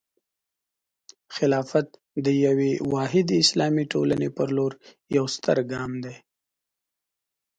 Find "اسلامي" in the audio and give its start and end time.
3.43-3.85